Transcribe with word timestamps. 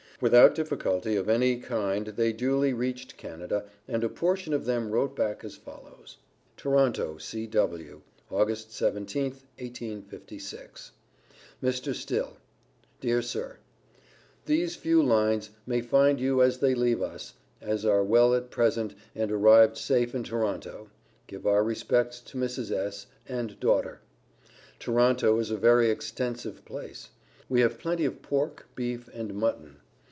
Without 0.21 0.53
difficulty 0.53 1.15
of 1.15 1.27
any 1.27 1.57
kind 1.57 2.05
they 2.05 2.31
duly 2.31 2.73
reached 2.73 3.17
Canada, 3.17 3.65
and 3.87 4.03
a 4.03 4.07
portion 4.09 4.53
of 4.53 4.65
them 4.65 4.91
wrote 4.91 5.15
back 5.15 5.43
as 5.43 5.55
follows: 5.55 6.17
"TORONTO, 6.57 7.17
C.W., 7.17 8.01
Aug. 8.29 8.47
17th, 8.51 9.41
1856. 9.59 10.91
MR, 11.63 11.93
STILL: 11.95 12.37
Dear 12.99 13.23
Sir 13.23 13.57
These 14.45 14.75
few 14.75 15.01
lines 15.01 15.49
may 15.65 15.81
find 15.81 16.19
you 16.19 16.43
as 16.43 16.59
they 16.59 16.75
leave 16.75 17.01
us, 17.01 17.33
we 17.65 17.71
are 17.89 18.03
well 18.03 18.35
at 18.35 18.51
present 18.51 18.93
and 19.15 19.31
arrived 19.31 19.75
safe 19.75 20.13
in 20.13 20.21
Toronto. 20.23 20.91
Give 21.25 21.47
our 21.47 21.63
respects 21.63 22.19
to 22.19 22.37
Mrs. 22.37 22.69
S. 22.69 23.07
and 23.27 23.59
daughter. 23.59 24.01
Toronto 24.77 25.39
is 25.39 25.49
a 25.49 25.57
very 25.57 25.89
extensive 25.89 26.63
place. 26.63 27.09
We 27.49 27.61
have 27.61 27.79
plenty 27.79 28.05
of 28.05 28.21
pork, 28.21 28.67
beef 28.75 29.09
and 29.15 29.33
mutton. 29.33 29.77